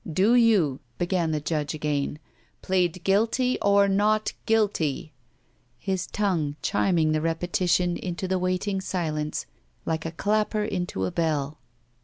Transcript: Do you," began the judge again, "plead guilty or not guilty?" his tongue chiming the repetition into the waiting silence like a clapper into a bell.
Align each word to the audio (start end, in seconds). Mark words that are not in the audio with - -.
Do 0.11 0.33
you," 0.33 0.79
began 0.97 1.29
the 1.29 1.39
judge 1.39 1.75
again, 1.75 2.17
"plead 2.63 3.03
guilty 3.03 3.59
or 3.61 3.87
not 3.87 4.33
guilty?" 4.47 5.13
his 5.77 6.07
tongue 6.07 6.55
chiming 6.63 7.11
the 7.11 7.21
repetition 7.21 7.97
into 7.97 8.27
the 8.27 8.39
waiting 8.39 8.81
silence 8.81 9.45
like 9.85 10.03
a 10.07 10.11
clapper 10.11 10.63
into 10.63 11.05
a 11.05 11.11
bell. 11.11 11.59